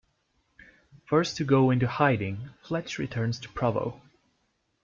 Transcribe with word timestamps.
Forced 1.05 1.37
to 1.37 1.43
go 1.45 1.69
into 1.69 1.87
hiding, 1.87 2.49
Fletch 2.63 2.97
returns 2.97 3.37
to 3.41 3.49
Provo. 3.49 4.01